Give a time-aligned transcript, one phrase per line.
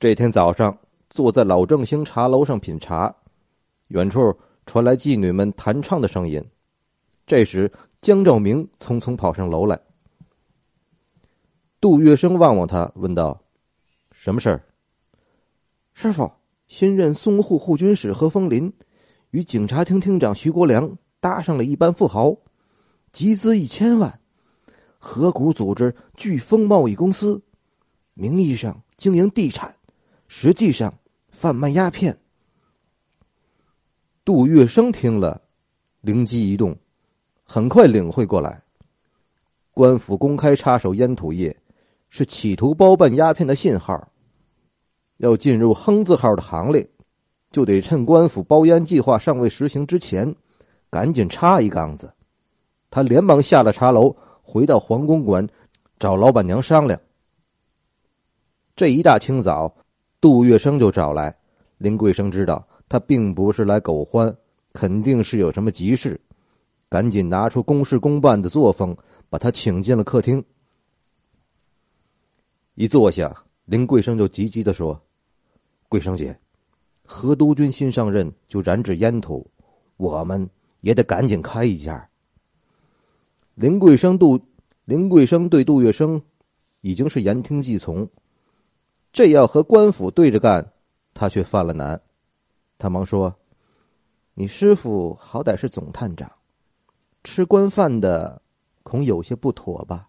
[0.00, 0.78] 这天早上，
[1.10, 3.12] 坐在老正兴茶楼上品茶，
[3.88, 4.32] 远处
[4.64, 6.40] 传来妓女们弹唱的声音。
[7.26, 7.68] 这时，
[8.00, 9.76] 江兆明匆匆跑上楼来。
[11.80, 13.42] 杜月笙望望他，问道
[14.12, 14.64] ：“什么事儿？”
[15.94, 16.30] 师傅，
[16.68, 18.72] 新任淞沪护军使何风林
[19.32, 22.32] 与警察厅厅长徐国良搭上了一班富豪，
[23.10, 24.20] 集资一千万，
[25.00, 27.42] 合股组织飓风贸易公司，
[28.14, 29.74] 名义上经营地产。
[30.28, 30.92] 实际上，
[31.30, 32.16] 贩卖鸦片。
[34.24, 35.40] 杜月笙听了，
[36.02, 36.76] 灵机一动，
[37.42, 38.62] 很快领会过来。
[39.72, 41.56] 官府公开插手烟土业，
[42.10, 44.06] 是企图包办鸦片的信号。
[45.16, 46.88] 要进入“哼”字号的行列，
[47.50, 50.32] 就得趁官府包烟计划尚未实行之前，
[50.90, 52.12] 赶紧插一杠子。
[52.90, 55.48] 他连忙下了茶楼，回到皇公馆，
[55.98, 57.00] 找老板娘商量。
[58.76, 59.74] 这一大清早。
[60.20, 61.34] 杜月笙就找来
[61.78, 64.34] 林桂生，知道他并不是来狗欢，
[64.72, 66.20] 肯定是有什么急事，
[66.88, 68.96] 赶紧拿出公事公办的作风，
[69.28, 70.44] 把他请进了客厅。
[72.74, 75.00] 一坐下，林桂生就急急的说
[75.88, 76.36] ：“桂生姐，
[77.04, 79.48] 何督军新上任就染指烟土，
[79.96, 80.48] 我们
[80.80, 82.08] 也得赶紧开一家。”
[83.54, 84.40] 林桂生杜
[84.84, 86.20] 林桂生对杜月笙
[86.80, 88.08] 已经是言听计从。
[89.12, 90.72] 这要和官府对着干，
[91.14, 92.00] 他却犯了难。
[92.78, 93.34] 他忙说
[94.34, 96.30] ：“你师傅好歹是总探长，
[97.24, 98.40] 吃官饭的，
[98.82, 100.08] 恐有些不妥吧？”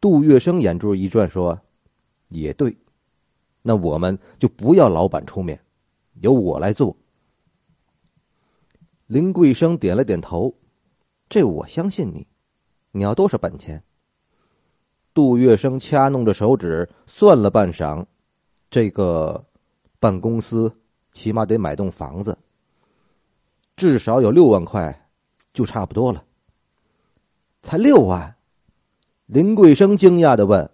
[0.00, 1.58] 杜月笙眼珠一转，说
[2.28, 2.76] ：“也对，
[3.62, 5.58] 那我们就不要老板出面，
[6.20, 6.94] 由我来做。”
[9.06, 10.54] 林桂生点了点头
[11.28, 12.26] ：“这我相信你，
[12.92, 13.82] 你要多少本钱？”
[15.20, 18.02] 杜月笙掐弄着手指，算了半晌，
[18.70, 19.44] 这个
[19.98, 20.74] 办公司
[21.12, 22.38] 起码得买栋房子，
[23.76, 25.06] 至少有六万块，
[25.52, 26.24] 就差不多了。
[27.60, 28.34] 才六万？
[29.26, 30.70] 林桂生惊讶的问：“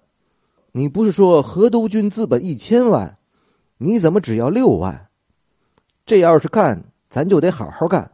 [0.71, 3.19] 你不是说何督军资本一千万？
[3.79, 5.09] 你怎么只要六万？
[6.07, 8.13] 这要是干，咱就得好好干，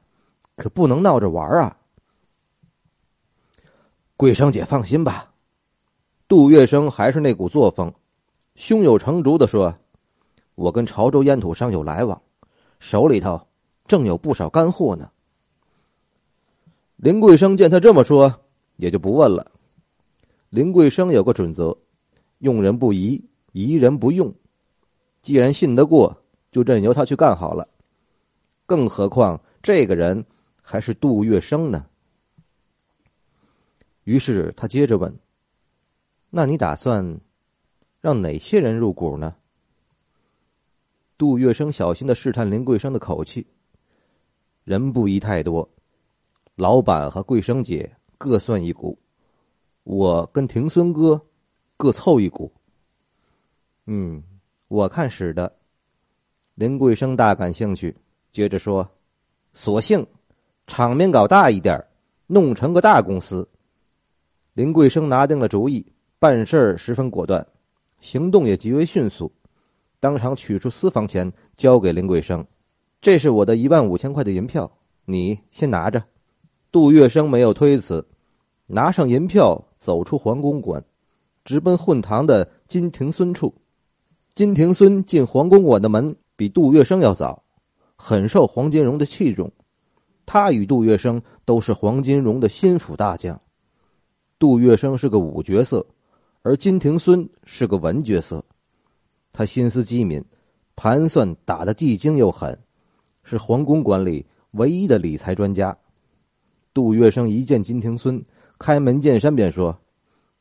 [0.56, 1.76] 可不能闹着玩啊！”
[4.16, 5.31] 桂生姐放心吧。
[6.32, 7.92] 杜月笙还是那股作风，
[8.54, 9.78] 胸有成竹的说
[10.56, 12.22] ：“我跟潮州烟土商有来往，
[12.80, 13.38] 手里头
[13.86, 15.10] 正有不少干货呢。”
[16.96, 18.34] 林桂生见他这么说，
[18.76, 19.52] 也就不问了。
[20.48, 21.76] 林桂生有个准则：
[22.38, 23.22] 用人不疑，
[23.52, 24.34] 疑人不用。
[25.20, 26.16] 既然信得过，
[26.50, 27.68] 就任由他去干好了。
[28.64, 30.24] 更何况这个人
[30.62, 31.84] 还是杜月笙呢。
[34.04, 35.14] 于是他接着问。
[36.34, 37.20] 那你打算
[38.00, 39.36] 让哪些人入股呢？
[41.18, 43.46] 杜月笙小心的试探林桂生的口气。
[44.64, 45.68] 人不宜太多，
[46.54, 48.98] 老板和桂生姐各算一股，
[49.82, 51.20] 我跟庭孙哥
[51.76, 52.50] 各凑一股。
[53.84, 54.22] 嗯，
[54.68, 55.54] 我看使得。
[56.54, 57.94] 林桂生大感兴趣，
[58.30, 58.88] 接着说
[59.52, 60.06] ：“索性
[60.66, 61.78] 场面搞大一点，
[62.26, 63.46] 弄成个大公司。”
[64.54, 65.91] 林桂生拿定了主意。
[66.22, 67.44] 办事儿十分果断，
[67.98, 69.28] 行动也极为迅速，
[69.98, 72.46] 当场取出私房钱交给林桂生
[73.02, 74.70] ：“这是我的一万五千块的银票，
[75.04, 76.00] 你先拿着。”
[76.70, 78.06] 杜月笙没有推辞，
[78.68, 80.80] 拿上银票，走出皇宫馆，
[81.44, 83.52] 直奔混堂的金庭孙处。
[84.36, 87.42] 金庭孙进皇宫馆的门比杜月笙要早，
[87.96, 89.50] 很受黄金荣的器重。
[90.24, 93.40] 他与杜月笙都是黄金荣的心腹大将。
[94.38, 95.84] 杜月笙是个武角色。
[96.44, 98.44] 而金庭孙是个文角色，
[99.32, 100.24] 他心思机敏，
[100.74, 102.58] 盘算打得既精又狠，
[103.22, 105.76] 是皇宫馆里唯一的理财专家。
[106.74, 108.20] 杜月笙一见金庭孙，
[108.58, 109.78] 开门见山便说：“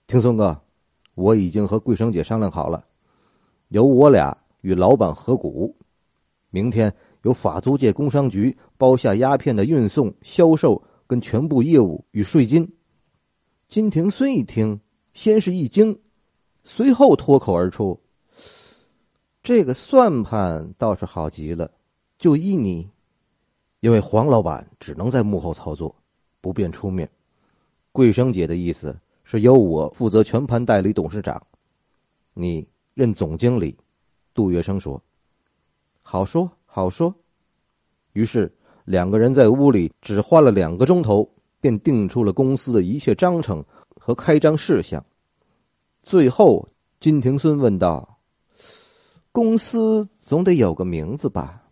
[0.08, 0.60] 庭孙哥，
[1.14, 2.84] 我已经和桂生姐商量好了，
[3.68, 5.76] 由我俩与老板合股，
[6.50, 12.68] 明天由法租界工商局包下鸦片的运送、销售跟全部业务与税金。”
[13.70, 14.80] 金庭孙一听。
[15.14, 15.98] 先是一惊，
[16.64, 18.00] 随后脱口而出
[19.44, 21.70] ：“这个算盘倒是好极了，
[22.18, 22.90] 就依你，
[23.82, 25.94] 因为黄老板只能在幕后操作，
[26.40, 27.10] 不便出面。
[27.92, 31.42] 桂生姐的意思是由我负责全盘代理董事长，
[32.34, 33.78] 你任总经理。”
[34.34, 35.02] 杜月笙说
[36.02, 37.14] ：“好说好说。”
[38.14, 38.50] 于是
[38.86, 41.30] 两个人在屋里只花了两个钟头，
[41.60, 43.64] 便定出了公司的一切章程。
[44.04, 45.06] 和开张事项。
[46.02, 46.68] 最后，
[47.00, 48.18] 金庭孙问道
[49.32, 51.70] ：“公司总得有个名字吧？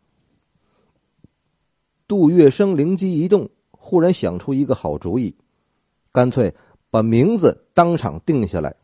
[2.08, 5.36] 杜月笙灵机一动，忽然想出一个好主意，
[6.12, 6.54] 干脆
[6.92, 8.75] 把名字当场定下来。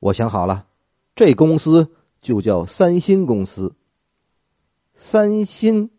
[0.00, 0.66] 我想好了，
[1.14, 1.88] 这公司
[2.20, 3.72] 就叫三星公司。
[4.94, 5.90] 三星，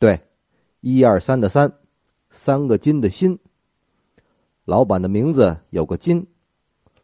[0.00, 0.20] 对，
[0.80, 1.78] 一二三的三，
[2.28, 3.38] 三个金的鑫。
[4.64, 6.26] 老板的名字有个金，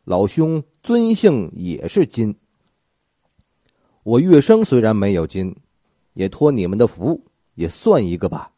[0.05, 2.35] 老兄尊姓也是金。
[4.05, 5.55] 我月生虽然没有金，
[6.15, 7.21] 也托你们的福，
[7.55, 8.51] 也算一个吧。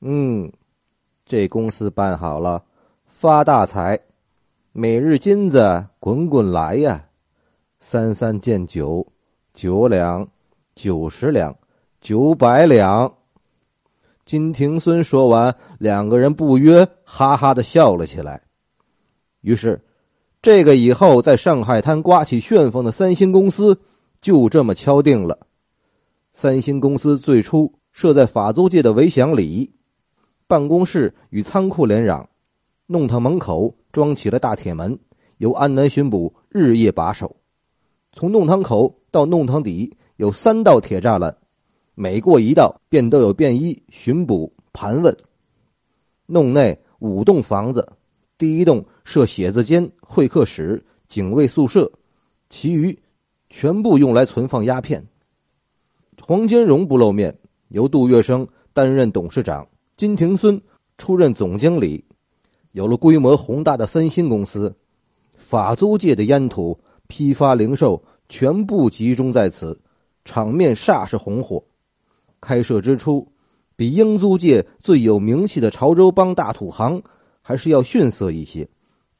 [0.00, 0.50] 嗯，
[1.26, 2.64] 这公司办好了，
[3.06, 4.00] 发大财。
[4.72, 7.04] 每日金子滚滚来呀，
[7.78, 9.06] 三三见九，
[9.52, 10.26] 九两，
[10.74, 11.54] 九十两，
[12.00, 13.12] 九百两。
[14.24, 18.42] 金庭孙说完，两个人不约哈哈的笑了起来。
[19.40, 19.84] 于是，
[20.40, 23.80] 这个以后在上海滩刮起旋风的三星公司
[24.20, 25.38] 就这么敲定了。
[26.32, 29.72] 三星公司最初设在法租界的围墙里，
[30.46, 32.24] 办公室与仓库连壤。
[32.86, 34.98] 弄堂门口装起了大铁门，
[35.38, 37.36] 由安南巡捕日夜把守。
[38.12, 41.36] 从弄堂口到弄堂底有三道铁栅栏，
[41.94, 45.16] 每过一道便都有便衣巡捕盘问。
[46.26, 47.86] 弄内五栋房子，
[48.38, 51.90] 第一栋设写字间、会客室、警卫宿舍，
[52.48, 52.98] 其余
[53.50, 55.06] 全部用来存放鸦片。
[56.20, 57.36] 黄坚荣不露面，
[57.68, 59.66] 由杜月笙担任董事长，
[59.96, 60.60] 金廷孙
[60.96, 62.02] 出任总经理。
[62.70, 64.74] 有了规模宏大的三星公司，
[65.36, 69.78] 法租界的烟土、批发、零售全部集中在此，
[70.24, 71.62] 场面煞是红火。
[72.42, 73.26] 开设之初，
[73.76, 77.02] 比英租界最有名气的潮州帮大土行
[77.40, 78.68] 还是要逊色一些，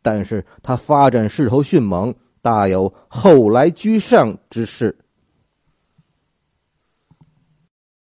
[0.02, 4.94] 但是它发展势头迅猛，大有后来居上之势。